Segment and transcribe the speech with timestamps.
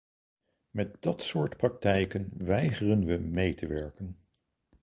[0.71, 4.17] Met dat soort praktijken weigeren we mee te werken.